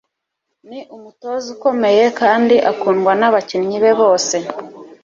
[0.69, 4.35] Ni umutoza ukomeye kandi akundwa nabakinnyi be bose